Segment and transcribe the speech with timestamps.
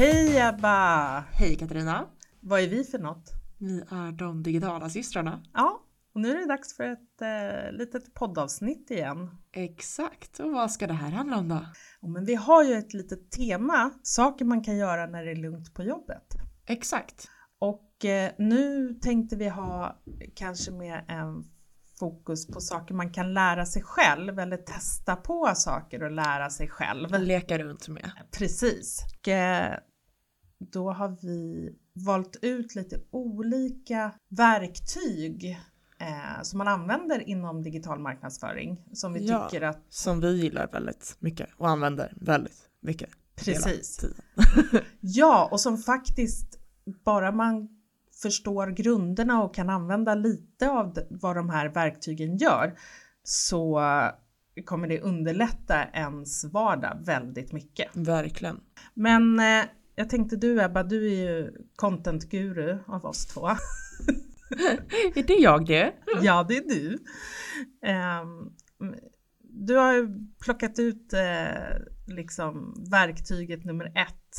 [0.00, 1.20] Hej Ebba!
[1.20, 2.06] Hej Katarina!
[2.40, 3.32] Vad är vi för något?
[3.58, 5.42] Vi är de digitala systrarna.
[5.52, 5.80] Ja,
[6.14, 9.30] och nu är det dags för ett eh, litet poddavsnitt igen.
[9.52, 11.66] Exakt, och vad ska det här handla om då?
[12.00, 15.36] Ja, men vi har ju ett litet tema, saker man kan göra när det är
[15.36, 16.34] lugnt på jobbet.
[16.66, 17.28] Exakt.
[17.58, 20.02] Och eh, nu tänkte vi ha
[20.34, 21.44] kanske mer en
[21.98, 26.68] fokus på saker man kan lära sig själv eller testa på saker och lära sig
[26.68, 27.08] själv.
[27.18, 28.10] Leka runt med.
[28.38, 29.04] Precis.
[29.20, 29.78] Och, eh,
[30.60, 35.58] då har vi valt ut lite olika verktyg
[35.98, 39.48] eh, som man använder inom digital marknadsföring som vi Ja.
[39.48, 43.10] tycker att Som vi gillar väldigt mycket och använder väldigt mycket.
[43.36, 44.04] Precis.
[45.00, 46.58] Ja, och som faktiskt
[47.04, 47.68] bara man
[48.22, 52.74] förstår grunderna och kan använda lite av vad de här verktygen gör
[53.22, 53.80] så
[54.64, 57.88] kommer det underlätta ens vardag väldigt mycket.
[57.96, 58.60] Verkligen.
[58.94, 59.64] Men eh,
[60.00, 63.48] jag tänkte du Ebba, du är ju content-guru av oss två.
[65.14, 65.92] Är det jag det?
[66.22, 66.98] ja, det är du.
[67.82, 68.52] Ehm,
[69.42, 70.08] du har ju
[70.44, 74.36] plockat ut eh, liksom verktyget nummer ett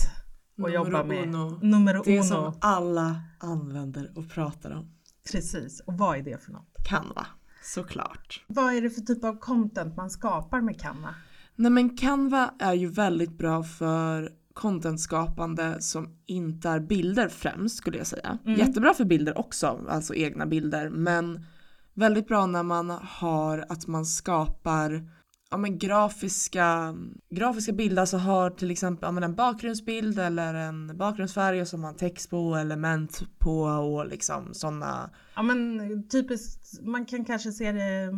[0.57, 1.59] och Numero jobbar med uno.
[1.61, 2.23] nummer Det uno.
[2.23, 4.91] som alla använder och pratar om.
[5.31, 6.75] Precis, och vad är det för något?
[6.89, 7.27] Canva,
[7.63, 8.45] såklart.
[8.47, 11.15] Vad är det för typ av content man skapar med Canva?
[11.55, 17.97] Nej men Canva är ju väldigt bra för contentskapande som inte är bilder främst skulle
[17.97, 18.37] jag säga.
[18.45, 18.59] Mm.
[18.59, 21.45] Jättebra för bilder också, alltså egna bilder, men
[21.93, 25.09] väldigt bra när man har att man skapar
[25.51, 26.95] ja, men grafiska,
[27.29, 31.81] grafiska bilder, alltså har till exempel ja, men en bakgrundsbild eller en bakgrundsfärg och som
[31.81, 35.09] man text på, element på och liksom sådana.
[35.35, 38.11] Ja men typiskt, man kan kanske se det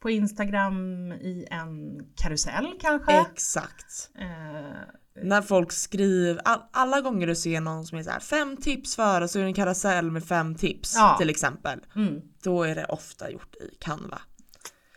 [0.00, 3.20] på Instagram i en karusell kanske?
[3.20, 4.10] Exakt.
[4.18, 4.80] Eh,
[5.22, 8.96] När folk skriver, all, alla gånger du ser någon som är så här fem tips
[8.96, 11.16] för och så är det en karusell med fem tips Ja.
[11.18, 11.80] till exempel.
[11.96, 14.18] mm, Då är det ofta gjort i Canva.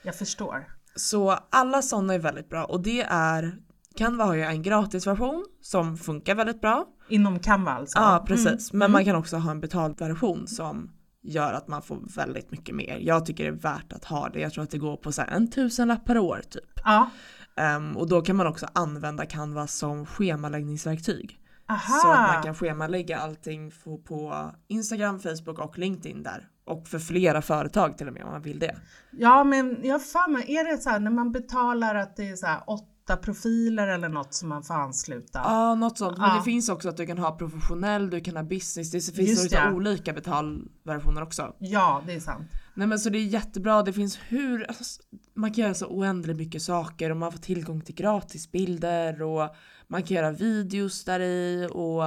[0.03, 0.66] jag förstår.
[0.95, 3.57] Så alla sådana är väldigt bra och det är
[3.95, 6.85] Canva har ju en gratisversion som funkar väldigt bra.
[7.09, 8.00] Inom Canva alltså?
[8.00, 8.91] Ja precis, Mm, men mm.
[8.91, 10.91] man kan också ha en betald version som
[11.25, 12.97] gör att man får väldigt mycket mer.
[13.01, 14.39] Jag tycker det är värt att ha det.
[14.39, 16.79] Jag tror att det går på så en tusenlapp per år typ.
[16.83, 17.09] Ja,
[17.56, 21.40] Ehm, och då kan man också använda Canva som schemaläggningsverktyg.
[21.69, 22.00] aha.
[22.02, 23.72] Så att man kan schemalägga allting
[24.08, 26.47] på, Instagram, Facebook och LinkedIn där.
[26.66, 28.75] Och för flera företag till och med om man vill det.
[29.12, 32.36] Ja men jag fan mig, är det så här när man betalar att det är
[32.36, 32.63] så här
[33.03, 35.41] åtta profiler eller något som man får ansluta?
[35.44, 36.18] Ja, något sånt.
[36.18, 36.36] Men Ja.
[36.38, 38.91] det finns också att du kan ha professionell, du kan ha business.
[38.91, 39.72] Det finns lite ja.
[39.72, 41.56] olika betalversioner också.
[41.59, 42.47] Ja, det är sant.
[42.74, 43.84] Nej men så det är jättebra.
[43.84, 45.02] Det finns hur, alltså,
[45.36, 49.50] man kan göra så oändligt mycket saker och man får tillgång till gratisbilder och
[49.88, 52.03] man kan göra videos där i och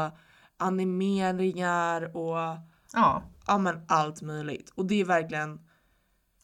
[0.58, 2.36] animeringar och
[2.92, 4.70] Ja, ja men allt möjligt.
[4.74, 5.58] Och det är verkligen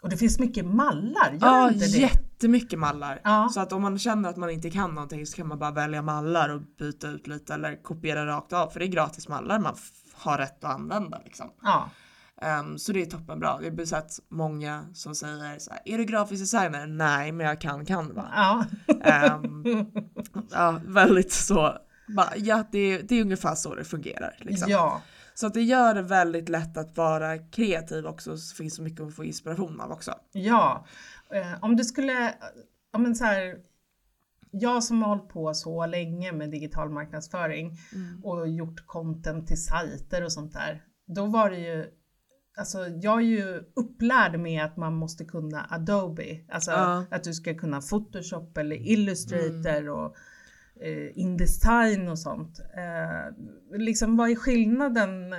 [0.02, 2.10] och det finns mycket mallar, gör Ja, inte det?
[2.42, 3.20] Jättemycket mallar.
[3.24, 3.48] Ja.
[3.54, 6.02] Så att om man känner att man inte kan någonting så kan man bara välja
[6.02, 9.74] mallar och byta ut lite eller kopiera rakt av för det är gratis mallar man
[10.14, 11.50] har rätt att använda liksom.
[11.62, 11.90] Ja,
[12.42, 13.58] Ehm, så det är toppenbra.
[13.62, 16.86] Jag har sett många som säger så här, är du grafisk designer?
[16.86, 18.28] Nej, men jag kan Canva.
[18.34, 18.64] ja.
[19.04, 19.64] Ehm,
[20.50, 21.76] ja, väldigt så.
[22.16, 24.36] Bara, ja, det, det är ungefär så det fungerar.
[24.38, 24.70] Liksom.
[24.70, 25.02] ja.
[25.34, 28.36] Så att det gör det väldigt lätt att vara kreativ också.
[28.36, 30.14] Så finns så mycket att få inspiration av också.
[30.32, 30.86] Ja,
[31.34, 32.34] eh, om du skulle,
[32.92, 33.56] ja men så här,
[34.50, 37.76] jag som har hållit på så länge med digital marknadsföring
[38.22, 41.86] och gjort content till sajter och sånt där, då var det ju
[42.56, 47.04] Alltså jag är ju upplärd med att man måste kunna Adobe, alltså Ja.
[47.10, 50.16] att du ska kunna Photoshop eller Illustrator och
[50.82, 52.60] eh, Indesign och sånt.
[52.60, 55.34] Eh, liksom vad är skillnaden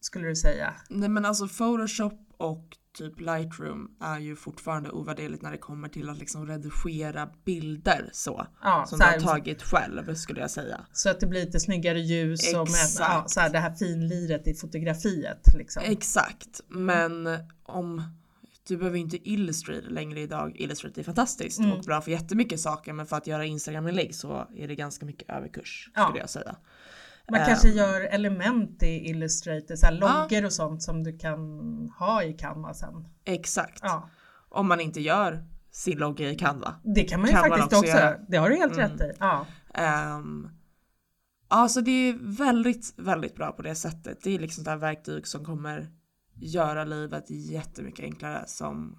[0.00, 0.74] skulle du säga?
[0.90, 6.08] Nej men alltså Photoshop och typ Lightroom är ju fortfarande ovärderligt när det kommer till
[6.10, 8.46] att liksom redigera bilder så.
[8.62, 10.80] Ja, Som så, du här, har tagit själv skulle jag säga.
[10.92, 12.98] så att det blir lite snyggare ljus och med, Exakt.
[13.10, 15.40] ja, så här, det här finliret i fotografiet.
[15.54, 15.82] Liksom.
[15.86, 17.28] Exakt, men
[17.62, 18.02] om
[18.68, 20.52] du behöver inte Illustrator längre idag.
[20.56, 21.72] Illustrator är fantastiskt Mm.
[21.72, 25.30] och bra för jättemycket saker men för att göra Instagram-inlägg så är det ganska mycket
[25.30, 26.04] överkurs Ja.
[26.04, 26.56] skulle jag säga.
[27.30, 27.46] Man Ehm.
[27.46, 31.38] kanske gör element i Illustrator, så här, loggor och sånt som du kan
[31.98, 33.08] ha i Canva sen.
[33.24, 33.78] Exakt.
[33.82, 34.08] Ja,
[34.48, 36.74] Om man inte gör sin logga i Canva.
[36.84, 37.98] det kan man ju Kan man faktiskt också också.
[38.04, 38.16] göra.
[38.28, 38.90] Det har du helt Mm.
[38.90, 39.12] rätt i.
[39.20, 39.46] Ja.
[40.16, 40.50] Um,
[41.50, 44.18] ja, så det är väldigt, väldigt bra på det sättet.
[44.22, 45.88] Det är liksom det här verktyg som kommer
[46.34, 48.98] göra livet jättemycket enklare som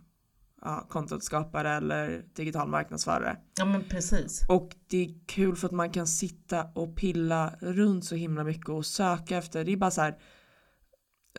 [0.61, 3.37] ja, contentskapare eller digital marknadsförare.
[3.57, 4.45] Ja men precis.
[4.49, 8.69] Och det är kul för att man kan sitta och pilla runt så himla mycket
[8.69, 10.17] och söka efter, det är bara så här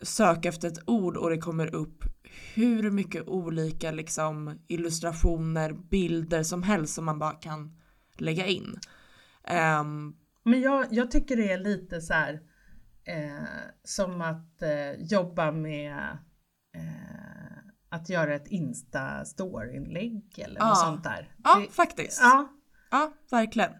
[0.02, 2.04] söka efter ett ord och det kommer upp
[2.54, 7.78] hur mycket olika liksom illustrationer, bilder som helst som man bara kan
[8.18, 8.78] lägga in.
[9.80, 12.40] Um, Men jag, jag tycker det är lite så här
[13.04, 13.46] eh,
[13.84, 16.18] som att eh, jobba med
[16.76, 17.31] eh,
[17.92, 20.68] att göra ett Insta-story-inlägg eller Ja.
[20.68, 21.28] något sånt där.
[21.44, 22.20] ja, Det, faktiskt.
[22.22, 22.48] Ja,
[22.90, 23.70] ja, verkligen.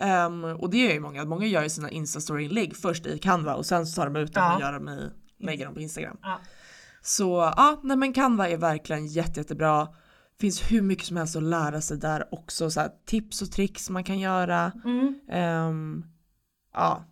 [0.00, 1.24] Ehm, och det gör ju många.
[1.24, 4.42] Många gör ju sina Insta-story-inlägg först i Canva och sen så tar de ut dem
[4.44, 4.54] Ja.
[4.54, 6.16] och gör dem i, lägger dem på Instagram.
[6.22, 6.40] ja,
[7.02, 9.88] Så ja, nej men Canva är verkligen jätte, jättebra.
[10.40, 12.70] Finns hur mycket som helst att lära sig där också.
[12.70, 14.72] Så här, tips och tricks man kan göra.
[14.84, 16.04] mm, Ehm,
[16.74, 17.04] ja.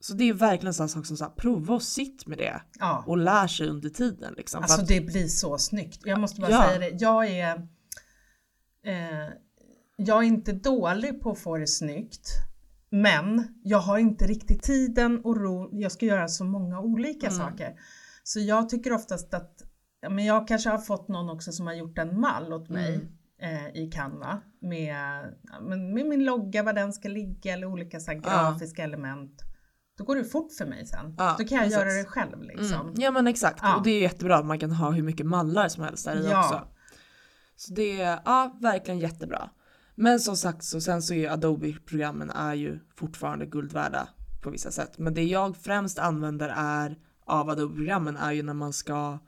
[0.00, 2.60] Så det är verkligen en sån sak som så här, prova och sitt med det
[2.78, 3.04] ja.
[3.06, 4.34] och lär sig under tiden.
[4.36, 4.62] Liksom.
[4.62, 6.00] Alltså att- det blir så snyggt.
[6.04, 6.62] Jag måste bara Ja.
[6.62, 6.96] säga det.
[7.00, 7.56] Jag är,
[8.86, 9.28] eh,
[9.96, 12.28] jag är inte dålig på att få det snyggt.
[12.90, 15.68] Men jag har inte riktigt tiden och ro.
[15.72, 17.38] Jag ska göra så många olika Mm.
[17.38, 17.74] saker.
[18.22, 19.62] Så jag tycker oftast att,
[20.00, 22.94] ja, men jag kanske har fått någon också som har gjort en mall åt mig
[23.38, 23.56] Mm.
[23.66, 24.94] eh, i Canva med,
[25.42, 28.30] ja, med min logga, var den ska ligga eller olika så här, Ja.
[28.50, 29.42] grafiska element.
[29.96, 31.14] Då går det fort för mig sen.
[31.18, 31.78] Ja, Då kan jag precis.
[31.78, 32.80] göra det själv liksom.
[32.80, 32.94] Mm.
[32.96, 33.76] Ja men exakt Ja.
[33.76, 36.30] och det är jättebra att man kan ha hur mycket mallar som helst där i
[36.30, 36.40] Ja.
[36.44, 36.68] också.
[37.56, 39.50] Så det är ja, verkligen jättebra.
[39.94, 44.08] Men som sagt så sen så är ju Adobe-programmen är ju fortfarande guld värda
[44.42, 44.98] på vissa sätt.
[44.98, 49.18] Men det jag främst använder är av Adobe-programmen är ju när man ska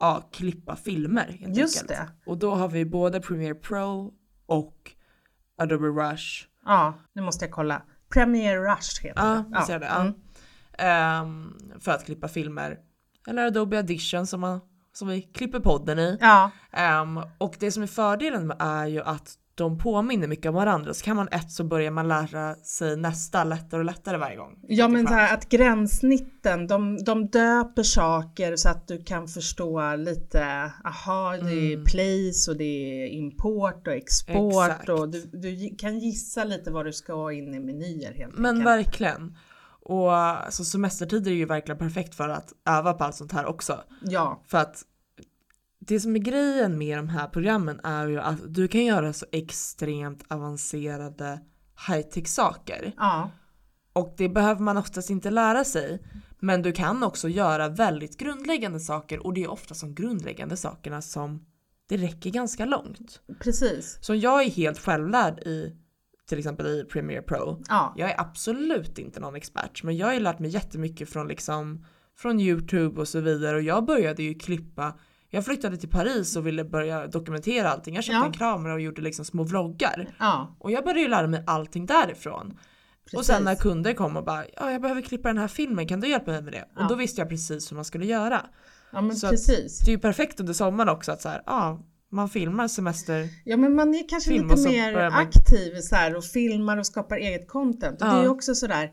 [0.00, 1.36] ja, klippa filmer.
[1.40, 1.98] Helt Just enkelt.
[2.24, 2.30] det.
[2.30, 4.14] Och då har vi både Premiere Pro
[4.46, 4.92] och
[5.58, 6.46] Adobe Rush.
[6.64, 7.82] Ja, nu måste jag kolla.
[8.12, 9.62] Premiere Rush heter Ja, det.
[9.66, 9.86] ser det.
[9.86, 10.12] Mm.
[10.78, 12.76] Ehm, för att klippa filmer.
[13.28, 14.60] Eller Adobe Audition som, man,
[14.92, 16.18] som vi klipper podden i.
[16.20, 20.54] ja, Ehm, och det som är fördelen med är ju att de påminner mycket om
[20.54, 20.94] varandra.
[20.94, 24.58] Så kan man ett så börjar man lära sig nästa lättare och lättare varje gång.
[24.68, 29.96] ja men så här att gränssnitten, de, de döper saker så att du kan förstå
[29.96, 31.84] lite, aha det är Mm.
[31.84, 32.64] place och det
[33.04, 34.88] är import och export Exakt.
[34.88, 38.46] och du, du kan gissa lite vad du ska ha in i menyer helt Men
[38.56, 38.66] enkelt.
[38.66, 39.36] verkligen.
[39.80, 43.80] Och alltså, semestertider är ju verkligen perfekt för att öva på allt sånt här också.
[44.02, 44.82] Ja, För att
[45.88, 49.26] det som är grejen med de här programmen är ju att du kan göra så
[49.32, 51.40] extremt avancerade
[51.88, 52.92] high-tech saker.
[52.96, 53.30] ja,
[53.92, 56.02] Och det behöver man oftast inte lära sig.
[56.40, 61.02] Men du kan också göra väldigt grundläggande saker och det är ofta de grundläggande sakerna
[61.02, 61.44] som
[61.88, 63.20] det räcker ganska långt.
[63.40, 63.98] precis.
[64.00, 65.76] Så jag är helt självlärd i
[66.28, 67.62] till exempel i Premiere Pro.
[67.68, 71.28] Ja, Jag är absolut inte någon expert men jag har ju lärt mig jättemycket från
[71.28, 71.84] liksom
[72.16, 74.98] från YouTube och så vidare och jag började ju klippa
[75.30, 77.94] jag flyttade till Paris och ville börja dokumentera allting.
[77.94, 78.26] Jag köpte Ja.
[78.26, 80.14] en kamera och gjorde liksom små vloggar.
[80.18, 82.58] ja, Och jag började ju lära mig allting därifrån.
[83.04, 83.18] precis.
[83.18, 86.00] Och sen när kunder kom och bara ja jag behöver klippa den här filmen, kan
[86.00, 86.64] du hjälpa mig med det?
[86.76, 86.82] Ja.
[86.82, 88.46] Och då visste jag precis hur man skulle göra.
[88.92, 89.78] ja men så precis.
[89.78, 93.28] Det är ju perfekt under sommaren också att så här, ja man filmar semester.
[93.44, 97.16] Ja men man är kanske lite mer man- aktiv så här, och filmar och skapar
[97.16, 98.02] eget content.
[98.02, 98.90] Och det är ju också sådär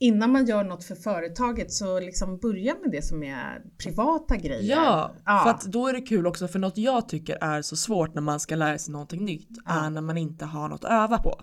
[0.00, 4.76] innan man gör något för företaget så liksom börja med det som är privata grejer.
[4.76, 5.40] Ja, Ja.
[5.44, 8.22] för att då är det kul också för något jag tycker är så svårt när
[8.22, 9.84] man ska lära sig någonting nytt Ja.
[9.86, 11.40] är när man inte har något att öva på.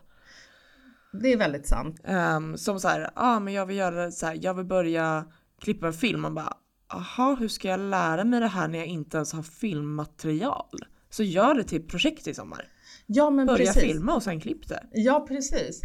[1.21, 2.01] Det är väldigt sant.
[2.03, 5.25] Ehm, som så här, ja ah, men jag vill göra så här, jag vill börja
[5.61, 6.21] klippa en film.
[6.21, 6.53] Man bara,
[6.93, 10.85] aha hur ska jag lära mig det här när jag inte ens har filmmaterial?
[11.09, 12.65] Så gör det till projekt i sommar.
[13.05, 13.83] Ja men Börja precis.
[13.83, 14.83] filma och sen klipp det.
[14.91, 15.81] Ja precis.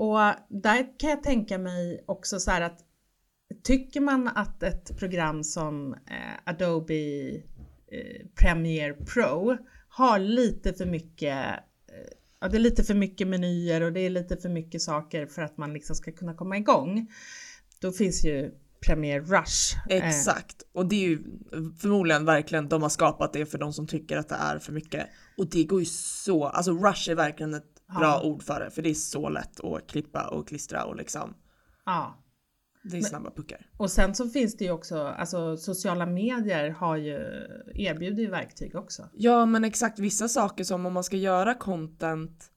[0.00, 2.78] Och där kan jag tänka mig också så här att
[3.62, 9.56] tycker man att ett program som eh, Adobe eh, Premiere Pro
[9.88, 11.46] har lite för mycket
[11.88, 15.26] eh, Ja, det är lite för mycket menyer och det är lite för mycket saker
[15.26, 17.06] för att man liksom ska kunna komma igång.
[17.80, 18.50] Då finns ju
[18.86, 19.76] Premiere Rush.
[19.90, 20.08] Eh.
[20.08, 20.62] Exakt.
[20.72, 21.22] Och det är ju
[21.80, 25.06] förmodligen verkligen de har skapat det för de som tycker att det är för mycket.
[25.36, 28.22] Och det går ju så, alltså rush är verkligen ett bra Ja.
[28.22, 28.70] ord för det.
[28.70, 31.34] För det är så lätt att klippa och klistra och liksom.
[31.86, 32.16] ja.
[32.82, 33.66] Det är snabba puckar.
[33.76, 37.18] Och sen så finns det ju också, alltså sociala medier har ju,
[37.74, 39.08] erbjuder ju verktyg också.
[39.12, 42.50] Ja men exakt vissa saker som om man ska göra content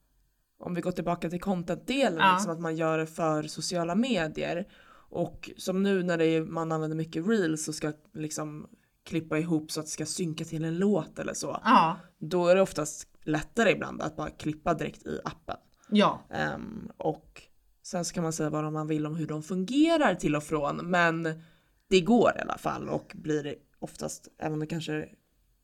[0.59, 2.33] om vi går tillbaka till content-delen, Ja.
[2.33, 4.67] liksom att man gör det för sociala medier.
[5.09, 8.67] Och som nu när det är, man använder mycket reels och ska liksom
[9.03, 11.59] klippa ihop så att det ska synka till en låt eller så.
[11.63, 15.57] Ja, Då är det oftast lättare ibland att bara klippa direkt i appen.
[15.89, 17.41] ja, Ehm, och
[17.83, 20.77] sen så kan man säga vad man vill om hur de fungerar till och från
[20.89, 21.41] men
[21.89, 25.05] det går i alla fall och blir oftast, även om det kanske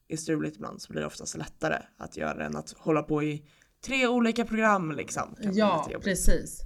[0.07, 3.23] är struligt ibland så blir det oftast lättare att göra det än att hålla på
[3.23, 3.45] i
[3.85, 5.35] tre olika program liksom.
[5.39, 6.61] Ja, precis.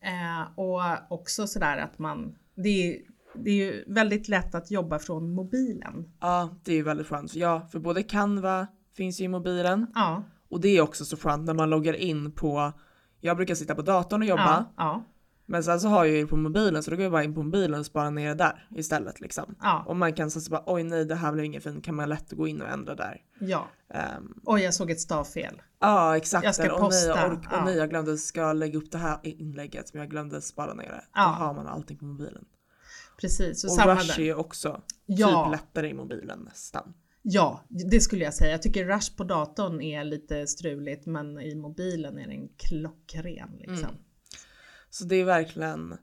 [0.00, 0.80] Eh, och
[1.12, 3.00] också sådär att man, det är,
[3.38, 6.10] det är ju väldigt lätt att jobba från mobilen.
[6.20, 7.34] Ja, det är ju väldigt skönt.
[7.34, 8.66] Ja, för både Canva
[8.96, 12.32] finns ju i mobilen Ja, och det är också så skönt när man loggar in
[12.32, 12.72] på
[13.20, 15.04] jag brukar sitta på datorn och jobba ja, ja,
[15.46, 17.42] men sen så har jag ju på mobilen så då går jag bara in på
[17.42, 19.54] mobilen och sparar ner det där istället liksom.
[19.62, 22.08] ja, Om man kan så bara oj nej det här blev inget fint kan man
[22.08, 23.20] lätt gå in och ändra där.
[23.40, 23.66] ja.
[23.90, 25.62] Ehm, Och jag såg ett stavfel.
[25.80, 26.44] Ja exakt.
[26.44, 27.64] Jag ska Eller, och nej, posta, och, och ja.
[27.64, 31.04] nej jag glömde ska lägga upp det här inlägget men jag glömde spara ner det.
[31.14, 31.36] Ja.
[31.38, 32.44] Då har man allting på mobilen.
[33.20, 34.24] Precis, och, Och samma Rush är där.
[34.24, 35.44] ju också Ja.
[35.44, 36.94] typ lättare i mobilen nästan.
[37.22, 38.50] Ja, det skulle jag säga.
[38.50, 43.78] Jag tycker Rush på datorn är lite struligt men i mobilen är den klockren liksom.
[43.78, 43.96] Mm.
[44.90, 45.96] Så det är verkligen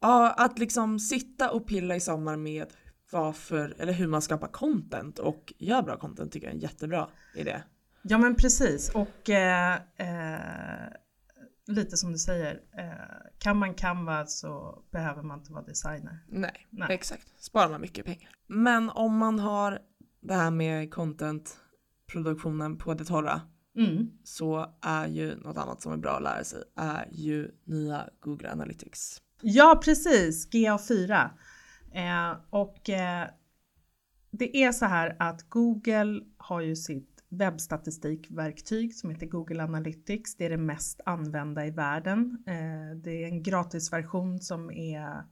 [0.00, 2.66] ja, att liksom sitta och pilla i sommar med
[3.12, 7.08] varför eller hur man skapar content och gör bra content tycker jag är en jättebra
[7.36, 7.62] idé.
[8.02, 10.69] Ja men precis och eh, eh,
[11.70, 12.84] lite som du säger, eh,
[13.38, 16.24] kan man Canva så behöver man inte vara designer.
[16.28, 16.88] Nej, Nej.
[16.90, 17.42] exakt.
[17.42, 18.30] Sparar man mycket pengar.
[18.46, 19.78] Men om man har
[20.20, 21.56] det här med content
[22.12, 23.40] produktionen på det torra
[23.76, 24.10] Mm.
[24.24, 28.52] så är ju något annat som är bra att lära sig är ju nya Google
[28.52, 29.22] Analytics.
[29.42, 31.30] Ja precis, GA4.
[31.92, 33.28] Eh, och eh,
[34.30, 40.36] det är så här att Google har ju sitt webbstatistikverktyg som heter Google Analytics.
[40.36, 42.44] Det är det mest använda i världen.
[42.46, 45.24] Eh, det är en gratisversion som är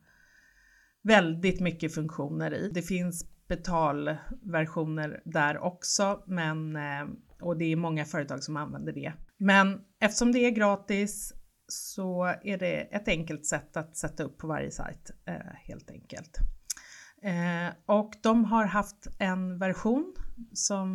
[1.03, 2.71] väldigt mycket funktioner i.
[2.75, 7.07] Det finns betalversioner där också, men eh,
[7.41, 9.13] och det är många företag som använder det.
[9.37, 11.35] Men eftersom det är gratis
[11.69, 16.39] så är det ett enkelt sätt att sätta upp på varje sajt eh, helt enkelt.
[17.23, 20.15] Eh, och de har haft en version
[20.53, 20.89] som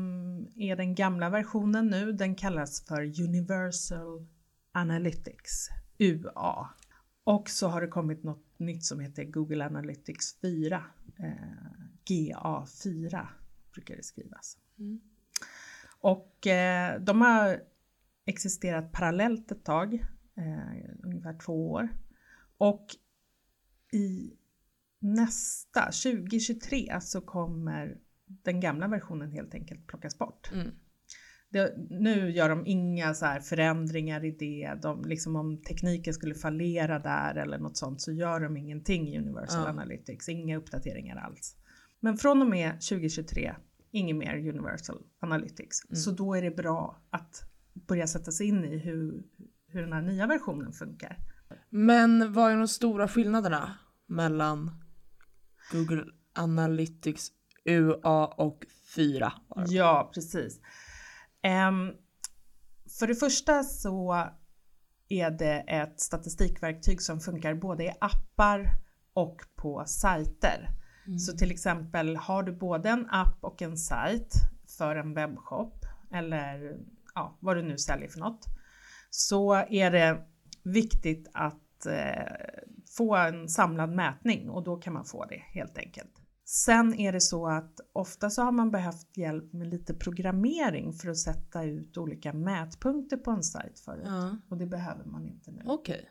[0.56, 2.12] är den gamla versionen nu.
[2.12, 4.28] Den kallas för Universal
[4.72, 6.70] Analytics, UA.
[7.24, 10.84] Och så har det kommit något nytt som heter Google Analytics 4,
[11.20, 11.32] eh,
[12.10, 13.28] GA4
[13.74, 14.58] brukar det skrivas.
[14.80, 15.02] Mm.
[16.00, 17.62] Och eh, de har
[18.26, 19.94] existerat parallellt ett tag,
[20.36, 21.90] eh, ungefär två år.
[22.58, 22.86] Och
[23.92, 24.34] i
[25.04, 30.52] nästa, 2023, så kommer den gamla versionen helt enkelt plockas bort.
[30.54, 30.68] Mm.
[31.50, 34.80] Det, nu gör de inga så här förändringar i det.
[34.82, 39.18] De, liksom om tekniken skulle fallera där eller något sånt så gör de ingenting i
[39.18, 39.70] Universal Ja.
[39.70, 40.30] Analytics.
[40.30, 41.56] Inga uppdateringar alls.
[42.00, 43.56] Men från och med 2023,
[43.92, 45.86] inget mer Universal Analytics.
[45.86, 45.96] Mm.
[45.96, 47.42] Så då är det bra att
[47.88, 49.24] börja sätta sig in i hur,
[49.68, 51.18] hur den här nya versionen funkar.
[51.70, 54.83] Men vad är de stora skillnaderna mellan
[55.72, 56.04] Google
[56.34, 57.32] Analytics
[57.66, 58.66] UA och
[58.96, 59.34] 4?
[59.48, 59.74] var det?
[59.74, 60.60] Ja, precis.
[61.42, 61.92] Ehm,
[63.00, 64.28] för det första så
[65.10, 68.70] är det ett statistikverktyg som funkar både i appar
[69.14, 70.70] och på sajter.
[71.20, 74.34] Så till exempel har du både en app och en sajt
[74.78, 76.78] för en webbshop eller
[77.16, 78.46] ja, vad du nu säljer för något
[79.10, 80.26] så är det
[80.64, 82.64] viktigt att eh,
[82.98, 86.12] få en samlad mätning och då kan man få det helt enkelt.
[86.46, 91.10] Sen är det så att ofta så har man behövt hjälp med lite programmering för
[91.10, 95.52] att sätta ut olika mätpunkter på en sajt förut Ja, och det behöver man inte
[95.52, 95.62] nu.
[95.66, 96.10] okej.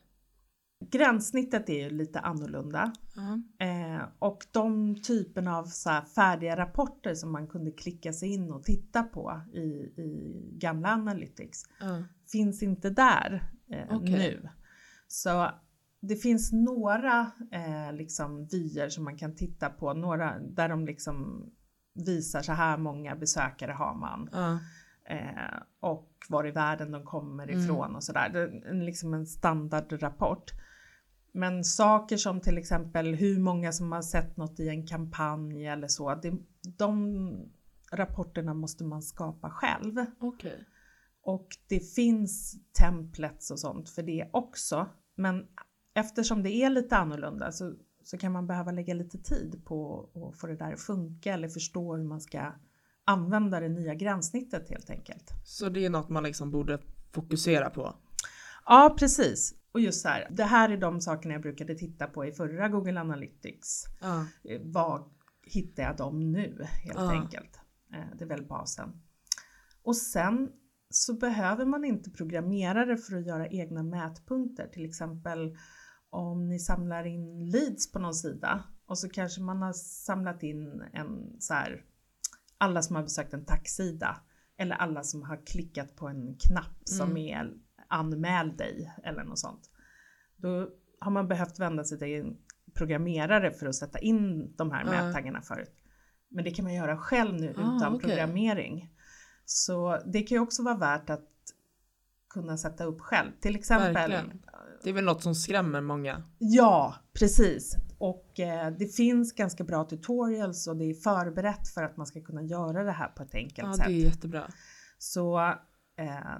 [0.90, 3.66] Gränssnittet är ju lite annorlunda Ja.
[3.66, 8.64] eh, och de typerna av så färdiga rapporter som man kunde klicka sig in och
[8.64, 9.58] titta på i,
[10.02, 12.02] i gamla Analytics Ja.
[12.32, 14.12] finns inte där eh, Okej.
[14.12, 14.48] nu.
[15.12, 15.50] Så
[16.00, 21.46] det finns några eh, liksom vyer som man kan titta på, några där de liksom
[21.94, 24.58] visar så här många besökare har man Ja.
[25.14, 27.60] eh, och var i världen de kommer Mm.
[27.60, 28.28] ifrån och sådär.
[28.32, 30.50] Det är liksom en standardrapport.
[31.32, 35.88] Men saker som till exempel hur många som har sett något i en kampanj eller
[35.88, 36.32] så, det,
[36.78, 37.50] de
[37.92, 40.06] rapporterna måste man skapa själv.
[40.20, 40.64] Okej.
[41.22, 44.86] Och det finns templates och sånt för det också.
[45.14, 45.46] Men
[45.94, 50.40] eftersom det är lite annorlunda så, så kan man behöva lägga lite tid på att
[50.40, 52.52] få det där att funka eller förstå hur man ska
[53.04, 55.32] använda det nya gränssnittet helt enkelt.
[55.44, 56.78] Så det är något man liksom borde
[57.12, 57.94] fokusera på?
[58.66, 59.54] Ja, precis.
[59.72, 62.68] Och just så här, det här är de sakerna jag brukade titta på i förra
[62.68, 63.84] Google Analytics.
[64.00, 64.26] Ja.
[64.44, 65.04] Eh, Vad
[65.46, 67.10] hittar jag dem nu helt Ja.
[67.12, 67.60] enkelt?
[67.92, 69.02] Eh, Det är väl basen.
[69.82, 70.52] Och sen
[70.94, 74.66] så behöver man inte programmerare för att göra egna mätpunkter.
[74.68, 75.56] Till exempel
[76.10, 80.82] om ni samlar in leads på någon sida och så kanske man har samlat in
[80.92, 81.84] en så här
[82.58, 84.16] alla som har besökt en taxsida
[84.58, 87.16] eller alla som har klickat på en knapp som Mm.
[87.26, 87.52] är
[87.88, 89.70] anmäl dig eller något sånt.
[90.36, 90.68] Då
[91.00, 92.36] har man behövt vända sig till en
[92.74, 94.90] programmerare för att sätta in de här Ja.
[94.90, 95.74] mättaggarna förut.
[96.28, 98.08] Men det kan man göra själv nu Ah, utan okej.
[98.08, 98.88] programmering.
[99.44, 101.28] Så det kan ju också vara värt att
[102.30, 103.30] kunna sätta upp själv.
[103.40, 104.42] Till exempel Verkligen.
[104.82, 106.22] Det är väl något som skrämmer många.
[106.38, 107.76] Ja, precis.
[107.98, 112.20] Och eh, det finns ganska bra tutorials och det är förberett för att man ska
[112.20, 113.86] kunna göra det här på ett enkelt Ja, sätt.
[113.86, 114.50] det är jättebra.
[114.98, 115.40] Så,
[115.98, 116.36] eh,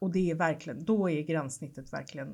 [0.00, 2.28] och det är verkligen, då är gränssnittet verkligen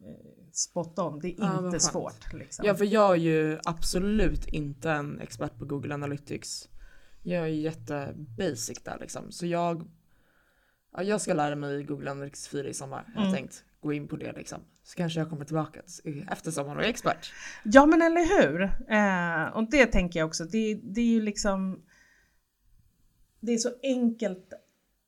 [0.00, 1.18] eh, spot on.
[1.20, 2.32] Det är Ja, inte svårt.
[2.32, 2.66] Liksom.
[2.66, 6.68] Ja, för jag är ju absolut inte en expert på Google Analytics.
[7.22, 9.32] Jag är jätte basic där liksom.
[9.32, 9.90] Så jag,
[10.92, 13.04] ja, jag ska lära mig Google Analytics 4 i sommar.
[13.14, 13.34] Jag har Mm.
[13.36, 14.60] tänkt gå in på det liksom.
[14.82, 15.80] Så kanske jag kommer tillbaka
[16.30, 17.32] efter sommaren och är expert.
[17.64, 18.62] Ja men eller hur!
[18.88, 21.82] Eh, och det tänker jag också, det, det är ju liksom
[23.40, 24.52] Det är så enkelt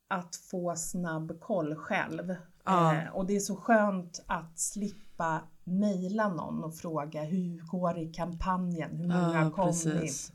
[0.07, 2.35] att få snabb koll själv.
[2.65, 2.95] Ja.
[2.95, 8.01] Eh, och det är så skönt att slippa mejla någon och fråga hur går det
[8.01, 10.33] i kampanjen, hur många har kommit?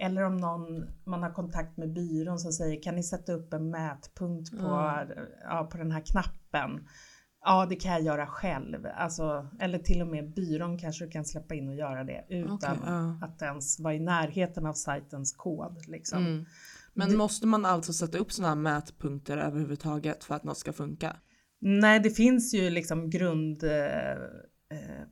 [0.00, 3.70] Eller om någon, man har kontakt med byrån som säger kan ni sätta upp en
[3.70, 5.08] mätpunkt på, Mm.
[5.44, 6.86] ja, på den här knappen?
[7.44, 8.86] Ja, det kan jag göra själv.
[8.96, 12.52] Alltså, eller till och med byrån kanske du kan släppa in och göra det utan
[12.54, 13.18] Okej, ja.
[13.22, 15.88] att ens vara i närheten av sajtens kod.
[15.88, 16.26] Liksom.
[16.26, 16.44] Mm.
[16.94, 20.72] Men Det- måste man alltså sätta upp sådana här mätpunkter överhuvudtaget för att något ska
[20.72, 21.16] funka?
[21.60, 24.28] Nej, det finns ju liksom grundpunkter eh,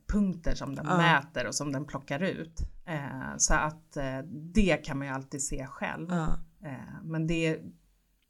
[0.07, 0.97] punkter som den Ja.
[0.97, 2.59] mäter och som den plockar ut.
[2.85, 4.19] Eh, så att eh,
[4.53, 6.07] det kan man ju alltid se själv.
[6.09, 6.39] Ja.
[6.63, 7.59] Eh, men det,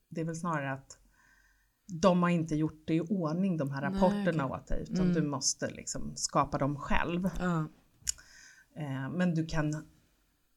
[0.10, 0.98] det är väl snarare att
[2.02, 4.58] de har inte gjort det i ordning de här Nej, rapporterna okej.
[4.62, 5.14] åt dig utan Mm.
[5.14, 7.30] du måste liksom skapa dem själv.
[7.40, 7.60] Ja.
[8.76, 9.86] Eh, men du kan,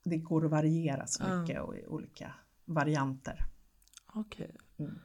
[0.05, 2.35] det går att variera så mycket och i olika
[2.65, 3.39] varianter.
[4.15, 4.57] Okej.
[4.79, 4.99] Mm.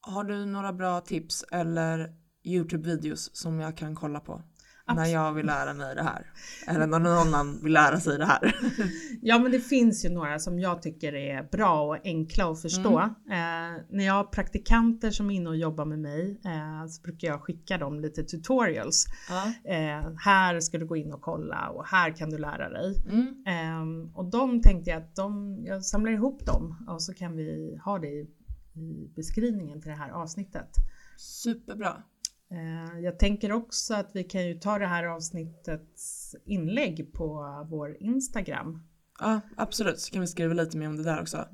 [0.00, 4.42] Har du några bra tips eller Youtube-videos som jag kan kolla på?
[4.86, 6.26] När Abs- jag vill lära mig det här.
[6.66, 8.56] Eller när någon annan vill lära sig det här.
[9.22, 12.98] Ja men det finns ju några som jag tycker är bra och enkla att förstå.
[12.98, 13.74] Mm.
[13.76, 17.28] Eh, när jag har praktikanter som är inne och jobbar med mig eh, så brukar
[17.28, 19.06] jag skicka dem lite tutorials.
[19.28, 19.70] Ja.
[19.72, 22.94] Eh, här ska du gå in och kolla och här kan du lära dig.
[23.10, 23.44] Mm.
[23.46, 27.78] Ehm, och de tänkte jag att de, jag samlar ihop dem och så kan vi
[27.84, 28.26] ha det i,
[28.74, 30.68] i beskrivningen till det här avsnittet.
[31.16, 32.02] Superbra.
[32.50, 37.96] Eh, jag tänker också att vi kan ju ta det här avsnittets inlägg på vår
[38.00, 38.82] Instagram.
[39.20, 40.00] Ja, absolut.
[40.00, 41.48] Så kan vi skriva lite mer om det där också.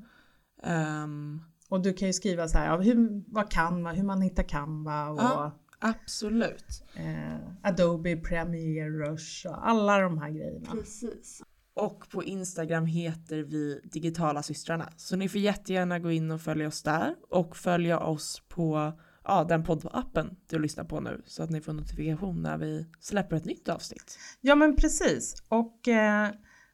[0.62, 5.09] Ehm, Och du kan ju skriva så här, hur, vad Canva, hur man hittar Canva
[5.09, 5.59] och Ja.
[5.79, 6.83] absolut.
[6.94, 10.70] eh, Adobe Premiere Rush och alla de här grejerna.
[10.72, 11.42] Precis.
[11.74, 14.88] Och på Instagram heter vi Digitala systrarna.
[14.96, 18.92] Så ni får jättegärna gå in och följa oss där och följa oss på
[19.30, 23.36] ja, den poddappen du lyssnar på nu så att ni får notifikation när vi släpper
[23.36, 24.18] ett nytt avsnitt.
[24.40, 25.42] Ja men precis.
[25.48, 26.28] Och eh,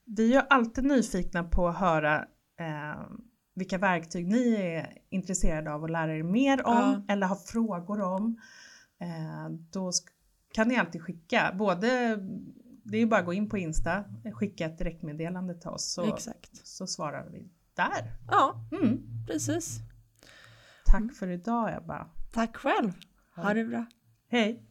[0.05, 2.17] vi är ju alltid nyfikna på att höra
[2.61, 3.03] eh,
[3.55, 7.03] vilka verktyg ni är intresserade av att lära er mer om Ja.
[7.15, 8.39] eller har frågor om.
[9.01, 9.93] Eh, då
[10.55, 11.87] kan ni alltid skicka, både
[12.85, 16.15] det är ju bara att gå in på Insta, skicka ett direktmeddelande till oss så,
[16.15, 16.67] Exakt.
[16.67, 18.13] så svarar vi där.
[18.31, 18.99] Ja, Mm.
[19.27, 19.79] precis.
[20.87, 22.07] Tack för idag Ebba.
[22.37, 22.93] Tack själv.
[23.35, 23.87] Ha det bra.
[24.29, 24.63] Hej!